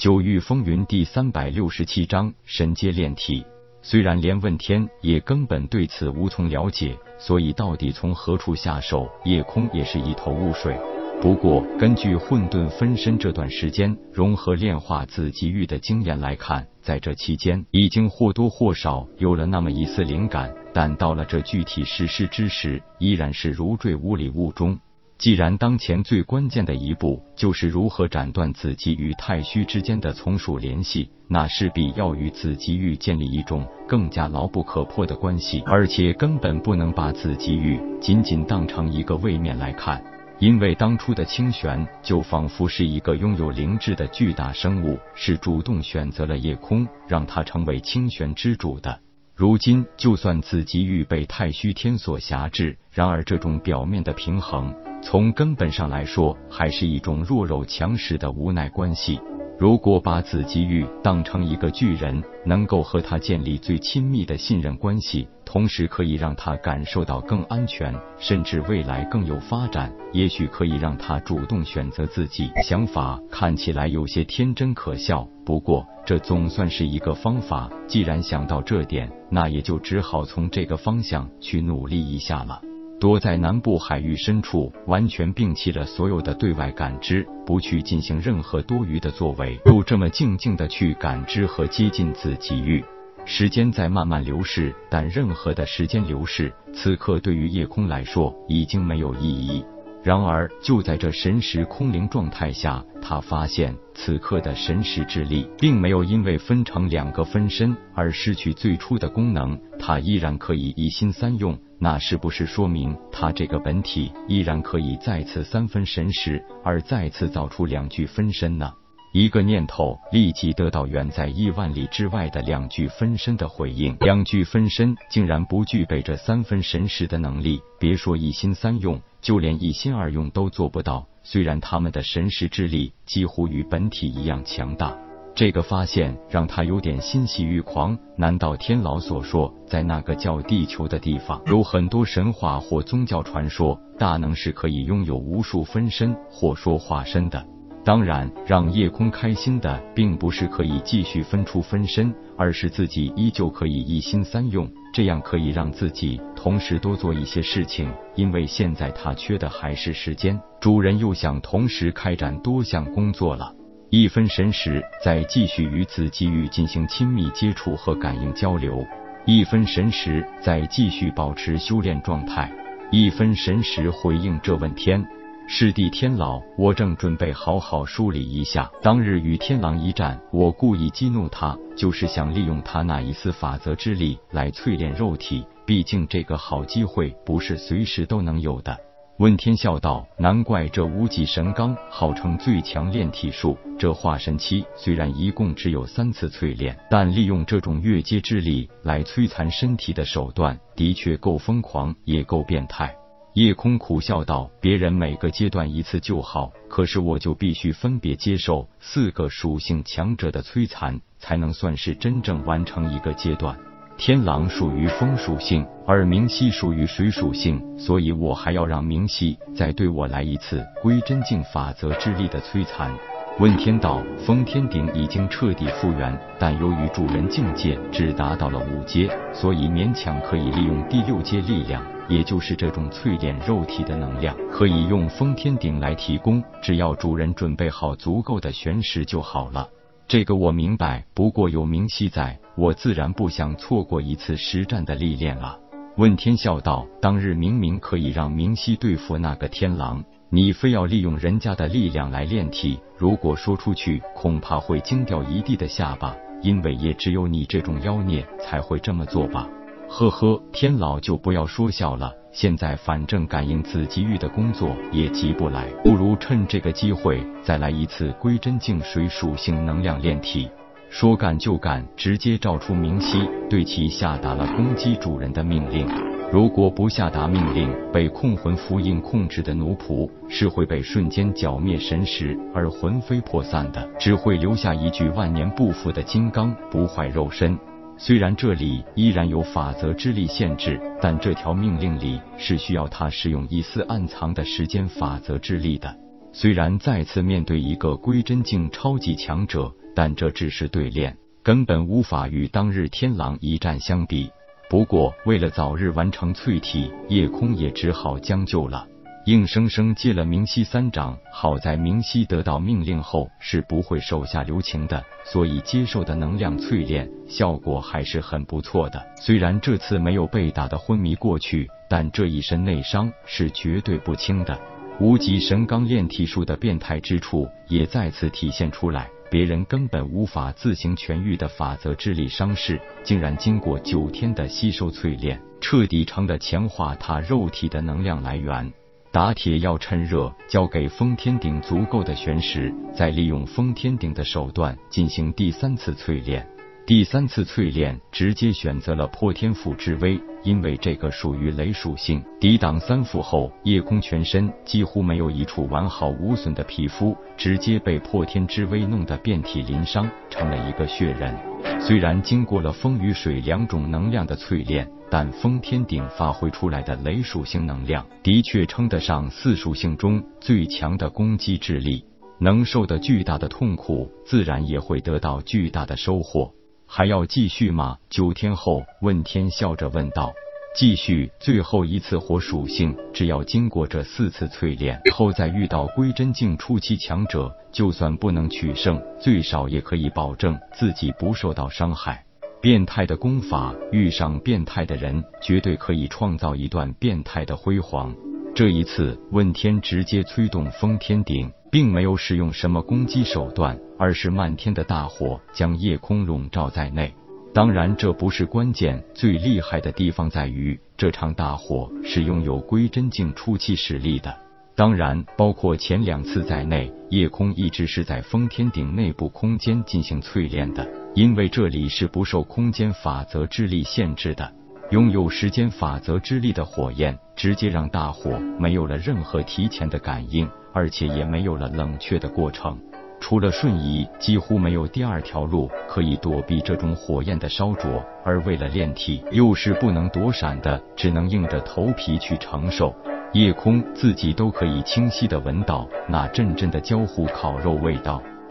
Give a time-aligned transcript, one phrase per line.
[0.00, 3.44] 九域风云第三百六十七章神阶炼体。
[3.82, 10.74] 虽然连问天也根本对此无从了解，所以到底从何处下手，叶空也是一头雾水。
[11.20, 24.78] 不过，根据混沌分身这段时间融合炼化紫极玉的经验来看，在这期间已经或多或少有了那么一丝灵感，但到了这具体实施之时，依然是如坠雾里雾中。
[25.20, 40.02] 既然当前最关键的一步就是如何斩断紫极与太虚之间的从属联系，那势必要与紫极域建立一种更加牢不可破的关系，而且根本不能把紫极域仅仅当成一个位面来看，
[40.38, 48.98] 因为当初的清玄就仿佛是一个拥有灵智的巨大生物，是主动选择了夜空，让他成为清玄之主的。
[49.36, 54.74] 如今，就算紫极域被太虚天所辖制，然而这种表面的平衡。
[55.02, 59.18] 从根本上来说，还是一种弱肉强食的无奈关系。
[59.58, 72.50] 如果把紫极玉当成一个巨人，能够和他建立最亲密的信任关系，同时可以让他感受到更安全，甚至未来更有发展，也许可以让他主动选择自己。
[72.62, 77.70] 想法看起来有些天真可笑，不过这总算是一个方法。
[77.86, 82.62] 既然想到这点，那也就只好从这个方向去努力一下了。
[83.00, 92.84] 躲在南部海域深处，完全摒弃了所有的对外感知，不去进行任何多余的作为，就这么静静的去感知和接近自己域。
[93.24, 99.64] 时间在慢慢流逝，但任何的时间流逝，此刻对于夜空来说已经没有意义。
[100.02, 111.58] 然而，就在这神识空灵状态下，他发现此刻的神识之力并没有因为分成两个分身而失去最初的功能，他依然可以一心三用。
[111.78, 118.72] 那是不是说明他这个本体依然可以再次三分神识，而再次造出两具分身呢？
[119.12, 131.04] 一个念头立即得到远在亿万里之外的两具分身的回应，两具分身竟然不具备这三分神识的能力，别说一心三用，就连一心二用都做不到。
[131.24, 134.96] 虽然他们的神识之力几乎与本体一样强大，
[135.34, 137.98] 这个发现让他有点欣喜欲狂。
[138.16, 147.44] 难道天老所说，在那个叫地球的地方，有很多神话或宗教传说，大能是可以拥有无数分身或说化身的？
[147.82, 157.90] 当然，让夜空开心的并不是可以继续分出分身，而是自己依旧可以一心三用，这样可以让自己同时多做一些事情。
[158.14, 163.54] 因为现在他缺的还是时间，主人又想同时开展多项工作了。
[163.88, 168.86] 一分神识在继续与子机遇进行亲密接触和感应交流，
[169.24, 172.52] 一分神识在继续保持修炼状态，
[172.92, 175.04] 一分神识回应这问天。
[175.52, 180.16] 师弟天老，我正准备好好梳理一下当日与天狼一战。
[180.30, 185.44] 我故意激怒他，就是想利用他那一丝法则之力来淬炼肉体。
[185.66, 188.78] 毕竟这个好机会不是随时都能有的。
[189.18, 193.58] 问天笑道：“难怪这无极神罡号称最强炼体术。
[193.76, 202.94] 这化神期虽然一共只有三次淬炼，但利用这种越阶之力来摧残身体的手段，的确够疯狂，也够变态。”
[203.34, 213.56] 夜空苦笑道：“别人每个阶段一次就好，可是我就必须分别接受四个属性强者的摧残，才能算是真正完成一个阶段。
[213.96, 222.92] 天狼属于风属性，而明熙属于水属性，所以我还要让明熙再对我来一次归真境法则之力的摧残。”
[223.40, 239.66] 问天道：“封天鼎已经彻底复原，但由于主人境界只达到了五阶，所以勉强可以利用第六阶力量。”也就是这种淬炼肉体的能量，可以用封天鼎来提供，只要主人准备好足够的玄石就好了。
[240.06, 245.56] 这个我明白，不过有明熙在，我自然不想错过一次实战的历练了。
[245.96, 259.48] 问天笑道：“当日明明可以让明熙对付那个天狼，你非要利用人家的力量来炼体，如果说出去，恐怕会惊掉一地的下巴，因为也只有你这种妖孽才会这么做吧。”
[259.90, 262.12] 呵呵，天老就不要说笑了。
[262.30, 270.48] 现在反正感应紫极域的工作也急不来，不如趁这个机会再来一次归真境水属性能量炼体。
[270.90, 275.88] 说干就干，直接召出明熙，对其下达了攻击主人的命令。
[276.32, 287.58] 如果不下达命令，被控魂符印控制的奴仆是会被瞬间剿灭神识而魂飞魄散的，只会留下一具万年不腐的金刚不坏肉身。
[287.98, 295.92] 虽然这里依然有法则之力限制，但这条命令里是需要他使用一丝暗藏的时间法则之力的。
[296.32, 304.30] 虽然再次面对一个归真境超级强者，但这只是对练，根本无法与当日天狼一战相比。
[304.70, 308.86] 不过，为了早日完成淬体，叶空也只好将就了。
[309.26, 319.04] 硬生生接了明熙三掌，好在明熙得到命令后是不会手下留情的，所以接受的能量淬炼效果还是很不错的。
[319.20, 324.56] 虽然这次没有被打得昏迷过去，但这一身内伤是绝对不轻的。
[325.00, 338.72] 无极神钢炼体术的变态之处也再次体现出来，别人根本无法自行痊愈的法则之力伤势，竟然经过九天的吸收淬炼，彻底成了强化他肉体的能量来源。
[339.12, 346.46] 打铁要趁热，交给封天鼎足够的玄石，再利用封天鼎的手段进行第三次淬炼。
[346.90, 352.20] 第三次淬炼直接选择了破天斧之威，因为这个属于雷属性。
[352.40, 361.32] 抵挡三斧后，夜空全身几乎没有一处完好无损的皮肤，直接被破天之威弄得遍体鳞伤，成了一个血人。
[361.80, 364.90] 虽然经过了风与水两种能量的淬炼。
[365.08, 372.04] 但封天顶发挥出来的雷属性能量，的确称得上四属性中最强的攻击之力，
[372.40, 376.52] 能受的巨大的痛苦，自然也会得到巨大的收获。
[376.92, 377.98] 还要继续吗？
[378.10, 380.32] 九天后，问天笑着问道。
[380.74, 392.24] 继续，最后一次火属性，只要经过这四次淬炼后，再遇到归真境初期强者，就算不能取胜，最少也可以保证自己不受到伤害。
[392.60, 398.12] 变态的功法遇上变态的人，绝对可以创造一段变态的辉煌。
[398.52, 407.14] 这一次，问天直接催动封天顶，并没有使用什么攻击手段，而是漫天的大火将夜空笼罩在内。
[407.54, 414.36] 当然，这不是关键，最厉害的地方在于，这场大火是拥有归真境初期实力的。
[414.76, 420.86] 当然，包括前两次在内，夜空一直是在封天顶内部空间进行淬炼的。
[421.14, 424.52] 因为这里是不受空间法则之力限制的，
[424.90, 432.76] 拥有时间法则之力的火焰，直接让大火没有了任何提前的感应，而且也没有了冷却的过程。
[433.20, 438.04] 除了瞬移，几乎没有第二条路可以躲避这种火焰的烧灼。
[438.24, 442.92] 而为了炼体，又是不能躲闪的，只能硬着头皮去承受。
[443.32, 448.20] 夜空自己都可以清晰的闻到那阵阵的焦糊烤肉味道。